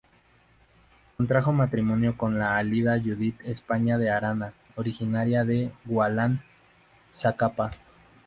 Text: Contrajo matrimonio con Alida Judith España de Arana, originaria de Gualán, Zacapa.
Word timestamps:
Contrajo 1.15 1.51
matrimonio 1.53 2.17
con 2.17 2.41
Alida 2.41 2.99
Judith 2.99 3.39
España 3.45 3.99
de 3.99 4.09
Arana, 4.09 4.51
originaria 4.75 5.43
de 5.43 5.71
Gualán, 5.85 6.41
Zacapa. 7.13 7.69